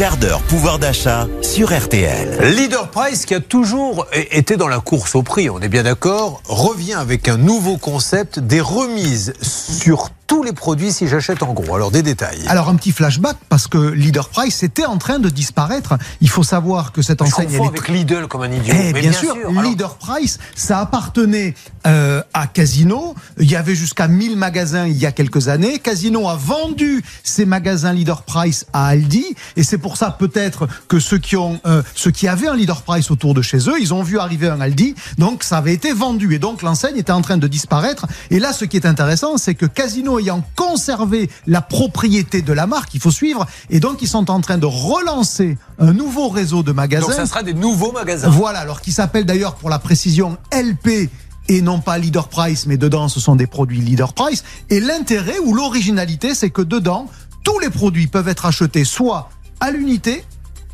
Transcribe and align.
quart 0.00 0.16
d'heure 0.16 0.40
pouvoir 0.40 0.78
d'achat 0.78 1.28
sur 1.42 1.78
RTL. 1.78 2.54
Leader 2.56 2.90
Price, 2.90 3.26
qui 3.26 3.34
a 3.34 3.40
toujours 3.40 4.06
été 4.14 4.56
dans 4.56 4.66
la 4.66 4.80
course 4.80 5.14
au 5.14 5.22
prix, 5.22 5.50
on 5.50 5.60
est 5.60 5.68
bien 5.68 5.82
d'accord, 5.82 6.40
revient 6.46 6.94
avec 6.94 7.28
un 7.28 7.36
nouveau 7.36 7.76
concept 7.76 8.38
des 8.38 8.62
remises 8.62 9.34
sur 9.42 10.08
tous 10.30 10.44
les 10.44 10.52
produits 10.52 10.92
si 10.92 11.08
j'achète 11.08 11.42
en 11.42 11.52
gros. 11.52 11.74
Alors 11.74 11.90
des 11.90 12.04
détails. 12.04 12.38
Alors 12.46 12.68
un 12.68 12.76
petit 12.76 12.92
flashback 12.92 13.36
parce 13.48 13.66
que 13.66 13.78
Leader 13.78 14.28
Price 14.28 14.62
était 14.62 14.86
en 14.86 14.96
train 14.96 15.18
de 15.18 15.28
disparaître. 15.28 15.94
Il 16.20 16.28
faut 16.28 16.44
savoir 16.44 16.92
que 16.92 17.02
cette 17.02 17.20
enseigne. 17.20 17.48
Je 17.50 17.60
avec 17.60 17.88
Lidl 17.88 18.28
comme 18.28 18.42
un 18.42 18.52
idiot. 18.52 18.72
Eh, 18.78 18.92
bien, 18.92 19.10
sûr, 19.10 19.34
Leader 19.60 19.96
Price, 19.96 20.38
ça 20.54 20.78
appartenait 20.78 21.56
euh, 21.84 22.22
à 22.32 22.46
Casino. 22.46 23.16
Il 23.40 23.50
y 23.50 23.56
avait 23.56 23.74
jusqu'à 23.74 24.06
1000 24.06 24.36
magasins 24.36 24.86
il 24.86 24.96
y 24.96 25.04
a 25.04 25.10
quelques 25.10 25.48
années. 25.48 25.80
Casino 25.80 26.28
a 26.28 26.36
vendu 26.36 27.02
ses 27.24 27.44
magasins 27.44 27.92
Leader 27.92 28.22
Price 28.22 28.66
à 28.72 28.86
Aldi 28.86 29.34
et 29.56 29.64
c'est 29.64 29.78
pour 29.78 29.96
ça 29.96 30.12
peut-être 30.16 30.68
que 30.86 31.00
ceux 31.00 31.18
qui 31.18 31.36
ont, 31.36 31.58
euh, 31.66 31.82
ceux 31.96 32.12
qui 32.12 32.28
avaient 32.28 32.46
un 32.46 32.54
Leader 32.54 32.82
Price 32.82 33.10
autour 33.10 33.34
de 33.34 33.42
chez 33.42 33.68
eux, 33.68 33.80
ils 33.80 33.92
ont 33.92 34.04
vu 34.04 34.20
arriver 34.20 34.48
un 34.48 34.60
Aldi. 34.60 34.94
Donc 35.18 35.42
ça 35.42 35.56
avait 35.56 35.74
été 35.74 35.92
vendu 35.92 36.32
et 36.36 36.38
donc 36.38 36.62
l'enseigne 36.62 36.98
était 36.98 37.10
en 37.10 37.20
train 37.20 37.36
de 37.36 37.48
disparaître. 37.48 38.06
Et 38.30 38.38
là, 38.38 38.52
ce 38.52 38.64
qui 38.64 38.76
est 38.76 38.86
intéressant, 38.86 39.36
c'est 39.36 39.56
que 39.56 39.66
Casino 39.66 40.19
ayant 40.20 40.44
conservé 40.56 41.28
la 41.46 41.60
propriété 41.60 42.42
de 42.42 42.52
la 42.52 42.66
marque, 42.66 42.94
il 42.94 43.00
faut 43.00 43.10
suivre, 43.10 43.46
et 43.68 43.80
donc 43.80 44.02
ils 44.02 44.08
sont 44.08 44.30
en 44.30 44.40
train 44.40 44.58
de 44.58 44.66
relancer 44.66 45.58
un 45.78 45.92
nouveau 45.92 46.28
réseau 46.28 46.62
de 46.62 46.72
magasins. 46.72 47.06
Donc 47.06 47.16
ça 47.16 47.26
sera 47.26 47.42
des 47.42 47.54
nouveaux 47.54 47.92
magasins. 47.92 48.28
Voilà, 48.28 48.60
alors 48.60 48.80
qui 48.80 48.92
s'appelle 48.92 49.24
d'ailleurs 49.24 49.56
pour 49.56 49.70
la 49.70 49.78
précision 49.78 50.38
LP 50.52 51.10
et 51.48 51.62
non 51.62 51.80
pas 51.80 51.98
Leader 51.98 52.28
Price, 52.28 52.66
mais 52.66 52.76
dedans 52.76 53.08
ce 53.08 53.18
sont 53.18 53.34
des 53.34 53.46
produits 53.46 53.80
Leader 53.80 54.12
Price. 54.12 54.44
Et 54.68 54.78
l'intérêt 54.78 55.38
ou 55.44 55.54
l'originalité, 55.54 56.34
c'est 56.34 56.50
que 56.50 56.62
dedans, 56.62 57.08
tous 57.42 57.58
les 57.58 57.70
produits 57.70 58.06
peuvent 58.06 58.28
être 58.28 58.46
achetés 58.46 58.84
soit 58.84 59.30
à 59.58 59.70
l'unité, 59.70 60.24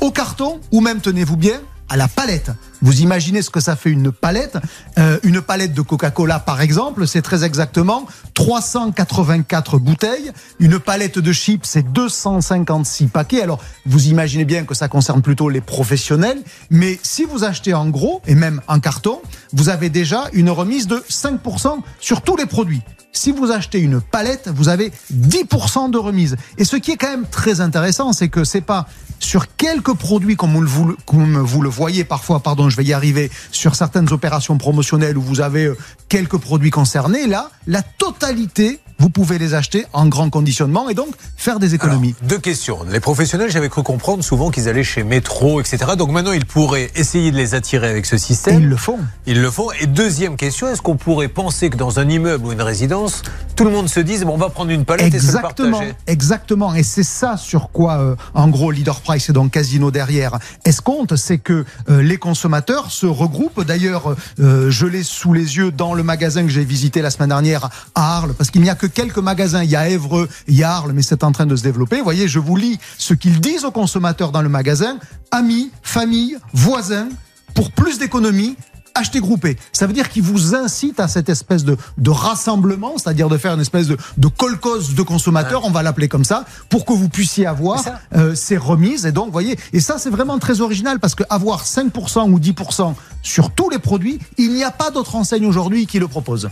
au 0.00 0.10
carton, 0.10 0.60
ou 0.70 0.80
même, 0.80 1.00
tenez-vous 1.00 1.36
bien, 1.36 1.60
à 1.88 1.96
la 1.96 2.08
palette. 2.08 2.50
Vous 2.82 3.00
imaginez 3.00 3.42
ce 3.42 3.50
que 3.50 3.60
ça 3.60 3.76
fait 3.76 3.90
une 3.90 4.12
palette 4.12 4.58
euh, 4.98 5.18
Une 5.22 5.40
palette 5.40 5.72
de 5.72 5.80
Coca-Cola, 5.80 6.38
par 6.38 6.60
exemple, 6.60 7.06
c'est 7.06 7.22
très 7.22 7.44
exactement 7.44 8.06
384 8.34 9.78
bouteilles. 9.78 10.32
Une 10.60 10.78
palette 10.78 11.18
de 11.18 11.32
chips, 11.32 11.66
c'est 11.66 11.92
256 11.92 13.06
paquets. 13.06 13.42
Alors, 13.42 13.60
vous 13.86 14.08
imaginez 14.08 14.44
bien 14.44 14.64
que 14.64 14.74
ça 14.74 14.88
concerne 14.88 15.22
plutôt 15.22 15.48
les 15.48 15.60
professionnels. 15.60 16.42
Mais 16.70 16.98
si 17.02 17.24
vous 17.24 17.44
achetez 17.44 17.74
en 17.74 17.88
gros, 17.88 18.22
et 18.26 18.34
même 18.34 18.60
en 18.68 18.80
carton, 18.80 19.20
vous 19.52 19.68
avez 19.68 19.90
déjà 19.90 20.24
une 20.32 20.50
remise 20.50 20.86
de 20.86 21.02
5% 21.08 21.80
sur 22.00 22.22
tous 22.22 22.36
les 22.36 22.46
produits. 22.46 22.82
Si 23.18 23.32
vous 23.32 23.50
achetez 23.50 23.80
une 23.80 24.00
palette, 24.00 24.48
vous 24.48 24.68
avez 24.68 24.92
10% 25.12 25.90
de 25.90 25.98
remise. 25.98 26.36
Et 26.56 26.64
ce 26.64 26.76
qui 26.76 26.92
est 26.92 26.96
quand 26.96 27.10
même 27.10 27.26
très 27.28 27.60
intéressant, 27.60 28.12
c'est 28.12 28.28
que 28.28 28.44
c'est 28.44 28.60
pas 28.60 28.86
sur 29.18 29.56
quelques 29.56 29.92
produits 29.94 30.36
comme 30.36 30.64
vous, 30.64 30.94
comme 31.04 31.36
vous 31.38 31.60
le 31.60 31.68
voyez 31.68 32.04
parfois, 32.04 32.38
pardon, 32.38 32.70
je 32.70 32.76
vais 32.76 32.84
y 32.84 32.92
arriver, 32.92 33.28
sur 33.50 33.74
certaines 33.74 34.12
opérations 34.12 34.56
promotionnelles 34.56 35.18
où 35.18 35.22
vous 35.22 35.40
avez 35.40 35.64
euh, 35.64 35.76
quelques 36.08 36.38
produits 36.38 36.70
concernés, 36.70 37.26
là, 37.26 37.50
la 37.66 37.82
totalité 37.82 38.78
vous 38.98 39.10
pouvez 39.10 39.38
les 39.38 39.54
acheter 39.54 39.86
en 39.92 40.06
grand 40.06 40.28
conditionnement 40.28 40.88
et 40.88 40.94
donc 40.94 41.14
faire 41.36 41.58
des 41.58 41.74
économies. 41.74 42.14
deux 42.22 42.38
questions. 42.38 42.80
Les 42.90 43.00
professionnels, 43.00 43.50
j'avais 43.50 43.68
cru 43.68 43.82
comprendre 43.82 44.24
souvent 44.24 44.50
qu'ils 44.50 44.68
allaient 44.68 44.84
chez 44.84 45.04
Métro, 45.04 45.60
etc. 45.60 45.92
Donc 45.96 46.10
maintenant, 46.10 46.32
ils 46.32 46.44
pourraient 46.44 46.90
essayer 46.96 47.30
de 47.30 47.36
les 47.36 47.54
attirer 47.54 47.88
avec 47.88 48.06
ce 48.06 48.18
système. 48.18 48.54
Et 48.54 48.62
ils 48.62 48.68
le 48.68 48.76
font. 48.76 48.98
Ils 49.26 49.40
le 49.40 49.50
font. 49.50 49.68
Et 49.80 49.86
deuxième 49.86 50.36
question, 50.36 50.68
est-ce 50.68 50.82
qu'on 50.82 50.96
pourrait 50.96 51.28
penser 51.28 51.70
que 51.70 51.76
dans 51.76 52.00
un 52.00 52.08
immeuble 52.08 52.46
ou 52.46 52.52
une 52.52 52.62
résidence, 52.62 53.22
tout 53.58 53.64
le 53.64 53.70
monde 53.70 53.88
se 53.88 53.98
dise, 53.98 54.22
bon, 54.22 54.34
on 54.34 54.38
va 54.38 54.50
prendre 54.50 54.70
une 54.70 54.84
palette 54.84 55.12
exactement, 55.12 55.68
et 55.68 55.72
se 55.72 55.72
partager 55.72 55.94
Exactement. 56.06 56.74
Et 56.76 56.84
c'est 56.84 57.02
ça 57.02 57.36
sur 57.36 57.70
quoi, 57.72 57.98
euh, 57.98 58.14
en 58.32 58.46
gros, 58.48 58.70
Leader 58.70 59.00
Price 59.00 59.28
et 59.30 59.32
donc 59.32 59.50
Casino 59.50 59.90
derrière 59.90 60.38
escompte, 60.64 61.16
c'est 61.16 61.38
que 61.38 61.64
euh, 61.90 62.00
les 62.00 62.18
consommateurs 62.18 62.92
se 62.92 63.06
regroupent. 63.06 63.64
D'ailleurs, 63.64 64.14
euh, 64.38 64.70
je 64.70 64.86
l'ai 64.86 65.02
sous 65.02 65.32
les 65.32 65.56
yeux 65.56 65.72
dans 65.72 65.94
le 65.94 66.04
magasin 66.04 66.44
que 66.44 66.50
j'ai 66.50 66.64
visité 66.64 67.02
la 67.02 67.10
semaine 67.10 67.30
dernière 67.30 67.68
à 67.96 68.18
Arles, 68.18 68.34
parce 68.34 68.50
qu'il 68.52 68.62
n'y 68.62 68.70
a 68.70 68.76
que 68.76 68.86
quelques 68.86 69.18
magasins. 69.18 69.64
Il 69.64 69.70
y 69.70 69.76
a 69.76 69.88
Évreux, 69.88 70.28
il 70.46 70.54
y 70.54 70.62
a 70.62 70.70
Arles, 70.70 70.92
mais 70.92 71.02
c'est 71.02 71.24
en 71.24 71.32
train 71.32 71.46
de 71.46 71.56
se 71.56 71.64
développer. 71.64 71.98
Vous 71.98 72.04
voyez, 72.04 72.28
je 72.28 72.38
vous 72.38 72.54
lis 72.54 72.78
ce 72.96 73.12
qu'ils 73.12 73.40
disent 73.40 73.64
aux 73.64 73.72
consommateurs 73.72 74.30
dans 74.30 74.42
le 74.42 74.48
magasin. 74.48 74.98
Amis, 75.32 75.72
famille, 75.82 76.38
voisins, 76.52 77.08
pour 77.54 77.72
plus 77.72 77.98
d'économies, 77.98 78.56
acheter 78.98 79.20
groupé. 79.20 79.56
Ça 79.72 79.86
veut 79.86 79.92
dire 79.92 80.08
qu'il 80.08 80.22
vous 80.22 80.54
incite 80.54 81.00
à 81.00 81.08
cette 81.08 81.28
espèce 81.28 81.64
de, 81.64 81.76
de 81.96 82.10
rassemblement, 82.10 82.94
c'est-à-dire 82.96 83.28
de 83.28 83.38
faire 83.38 83.54
une 83.54 83.60
espèce 83.60 83.86
de, 83.86 83.96
de 84.16 84.28
colcos 84.28 84.94
de 84.94 85.02
consommateurs, 85.02 85.62
on 85.64 85.70
va 85.70 85.82
l'appeler 85.82 86.08
comme 86.08 86.24
ça, 86.24 86.44
pour 86.68 86.84
que 86.84 86.92
vous 86.92 87.08
puissiez 87.08 87.46
avoir 87.46 87.82
euh, 88.14 88.34
ces 88.34 88.56
remises. 88.56 89.06
Et 89.06 89.12
donc, 89.12 89.30
voyez, 89.30 89.58
et 89.72 89.80
ça, 89.80 89.96
c'est 89.98 90.10
vraiment 90.10 90.38
très 90.38 90.60
original 90.60 90.98
parce 91.00 91.14
que 91.14 91.24
avoir 91.30 91.64
5% 91.64 92.30
ou 92.30 92.38
10% 92.38 92.94
sur 93.22 93.50
tous 93.50 93.70
les 93.70 93.78
produits, 93.78 94.18
il 94.36 94.52
n'y 94.52 94.64
a 94.64 94.70
pas 94.70 94.90
d'autre 94.90 95.16
enseigne 95.16 95.46
aujourd'hui 95.46 95.86
qui 95.86 95.98
le 95.98 96.08
propose. 96.08 96.48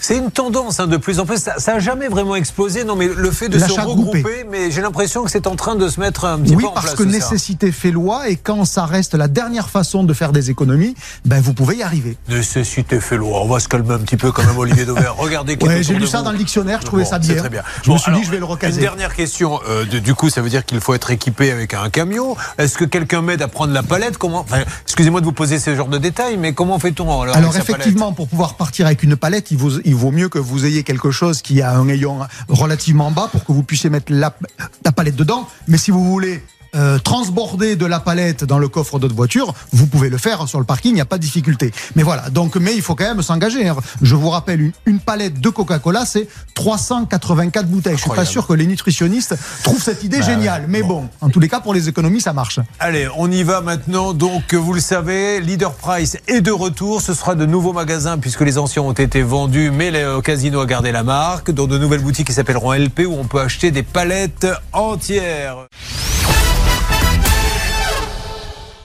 C'est 0.00 0.16
une 0.16 0.30
tendance 0.30 0.80
hein, 0.80 0.86
de 0.86 0.96
plus 0.96 1.20
en 1.20 1.26
plus. 1.26 1.38
Ça 1.38 1.72
n'a 1.72 1.78
jamais 1.78 2.08
vraiment 2.08 2.34
explosé. 2.34 2.84
Non, 2.84 2.96
mais 2.96 3.08
le 3.08 3.30
fait 3.30 3.48
de 3.48 3.58
se 3.58 3.80
regrouper, 3.80 4.46
mais 4.50 4.70
j'ai 4.70 4.80
l'impression 4.82 5.24
que 5.24 5.30
c'est 5.30 5.46
en 5.46 5.56
train 5.56 5.76
de 5.76 5.88
se 5.88 6.00
mettre 6.00 6.24
un 6.24 6.38
petit 6.38 6.56
peu 6.56 6.66
en 6.66 6.72
place. 6.72 6.84
Oui, 6.84 6.90
parce 6.90 6.94
que 6.94 7.02
nécessité 7.04 7.72
fait 7.72 7.90
loi 7.90 8.28
et 8.28 8.36
quand 8.36 8.64
ça 8.64 8.86
reste 8.86 9.14
la 9.14 9.28
dernière 9.28 9.68
façon 9.70 10.04
de 10.04 10.12
faire 10.12 10.32
des 10.32 10.50
économies, 10.50 10.94
ben 11.24 11.40
vous 11.40 11.54
pouvez 11.54 11.76
y 11.76 11.82
arriver. 11.82 11.87
Nécessité 12.28 13.00
fait 13.00 13.16
loi. 13.16 13.40
On 13.42 13.48
va 13.48 13.60
se 13.60 13.68
calmer 13.68 13.94
un 13.94 13.98
petit 13.98 14.16
peu 14.16 14.32
quand 14.32 14.44
même, 14.44 14.58
Olivier 14.58 14.84
Dauvert. 14.84 15.16
Regardez. 15.18 15.56
Ouais, 15.60 15.82
j'ai 15.82 15.94
lu 15.94 16.06
ça 16.06 16.22
dans 16.22 16.32
le 16.32 16.38
dictionnaire. 16.38 16.80
Je 16.80 16.86
trouvais 16.86 17.04
ça 17.04 17.18
bien. 17.18 17.36
Très 17.36 17.48
bien. 17.50 17.62
Je 17.84 17.90
me 17.90 17.98
suis 17.98 18.12
dit, 18.12 18.24
je 18.24 18.30
vais 18.30 18.38
le 18.38 18.44
recaser. 18.44 18.76
Une 18.76 18.82
dernière 18.82 19.14
question. 19.14 19.60
Euh, 19.68 19.84
du 19.84 20.14
coup, 20.14 20.30
ça 20.30 20.40
veut 20.40 20.50
dire 20.50 20.64
qu'il 20.64 20.80
faut 20.80 20.94
être 20.94 21.10
équipé 21.10 21.50
avec 21.50 21.74
un 21.74 21.90
camion. 21.90 22.36
Est-ce 22.58 22.76
que 22.78 22.84
quelqu'un 22.84 23.22
m'aide 23.22 23.42
à 23.42 23.48
prendre 23.48 23.72
la 23.72 23.82
palette? 23.82 24.18
Comment 24.18 24.44
Excusez-moi 24.82 25.20
de 25.20 25.26
vous 25.26 25.32
poser 25.32 25.58
ce 25.58 25.74
genre 25.74 25.88
de 25.88 25.98
détails, 25.98 26.36
mais 26.36 26.52
comment 26.52 26.78
fait-on 26.78 27.22
alors, 27.22 27.36
alors 27.36 27.56
effectivement, 27.56 28.12
pour 28.12 28.28
pouvoir 28.28 28.54
partir 28.54 28.86
avec 28.86 29.02
une 29.02 29.16
palette, 29.16 29.50
il 29.50 29.56
vaut, 29.56 29.80
il 29.84 29.94
vaut 29.94 30.10
mieux 30.10 30.28
que 30.28 30.38
vous 30.38 30.66
ayez 30.66 30.82
quelque 30.82 31.10
chose 31.10 31.42
qui 31.42 31.62
a 31.62 31.72
un 31.72 31.88
ayant 31.88 32.20
relativement 32.48 33.10
bas 33.10 33.28
pour 33.30 33.44
que 33.44 33.52
vous 33.52 33.62
puissiez 33.62 33.90
mettre 33.90 34.12
la, 34.12 34.34
la 34.84 34.92
palette 34.92 35.16
dedans. 35.16 35.48
Mais 35.66 35.78
si 35.78 35.90
vous 35.90 36.04
voulez 36.04 36.42
euh, 36.74 36.98
transborder 36.98 37.76
de 37.76 37.86
la 37.86 38.00
palette 38.00 38.44
dans 38.44 38.58
le 38.58 38.68
coffre 38.68 38.98
de 38.98 39.08
voiture, 39.08 39.54
vous 39.72 39.86
pouvez 39.86 40.10
le 40.10 40.18
faire 40.18 40.46
sur 40.48 40.58
le 40.58 40.64
parking, 40.64 40.92
il 40.92 40.94
n'y 40.96 41.00
a 41.00 41.06
pas 41.06 41.16
de 41.16 41.22
difficulté. 41.22 41.72
Mais 41.96 42.02
voilà, 42.02 42.30
donc, 42.30 42.56
mais 42.56 42.74
il 42.74 42.82
faut 42.82 42.94
quand 42.94 43.04
même 43.04 43.22
s'engager. 43.22 43.68
Hein. 43.68 43.76
Je 44.02 44.14
vous 44.14 44.30
rappelle, 44.30 44.72
une, 44.86 45.00
palette 45.00 45.40
de 45.40 45.48
Coca-Cola, 45.48 46.04
c'est 46.04 46.28
384 46.54 47.66
bouteilles. 47.66 47.96
Je 47.96 48.02
suis 48.02 48.10
pas 48.10 48.24
sûr 48.24 48.46
que 48.46 48.52
les 48.52 48.66
nutritionnistes 48.66 49.36
trouvent 49.62 49.82
cette 49.82 50.04
idée 50.04 50.18
bah 50.18 50.26
géniale. 50.26 50.64
Mais 50.68 50.82
bon. 50.82 51.08
en 51.20 51.30
tous 51.30 51.40
les 51.40 51.48
cas, 51.48 51.60
pour 51.60 51.72
les 51.72 51.88
économies, 51.88 52.20
ça 52.20 52.32
marche. 52.32 52.60
Allez, 52.78 53.08
on 53.16 53.30
y 53.30 53.42
va 53.42 53.60
maintenant. 53.60 54.12
Donc, 54.12 54.54
vous 54.54 54.72
le 54.74 54.80
savez, 54.80 55.40
Leader 55.40 55.72
Price 55.74 56.18
est 56.26 56.40
de 56.40 56.50
retour. 56.50 57.00
Ce 57.00 57.14
sera 57.14 57.34
de 57.34 57.46
nouveaux 57.46 57.72
magasins 57.72 58.18
puisque 58.18 58.42
les 58.42 58.58
anciens 58.58 58.82
ont 58.82 58.92
été 58.92 59.22
vendus, 59.22 59.70
mais 59.70 59.90
le 59.90 60.20
casino 60.20 60.60
a 60.60 60.66
gardé 60.66 60.92
la 60.92 61.02
marque. 61.02 61.50
Dans 61.50 61.66
de 61.66 61.78
nouvelles 61.78 62.02
boutiques 62.02 62.26
qui 62.26 62.32
s'appelleront 62.32 62.72
LP 62.72 63.06
où 63.06 63.14
on 63.18 63.24
peut 63.24 63.40
acheter 63.40 63.70
des 63.70 63.82
palettes 63.82 64.46
entières. 64.72 65.66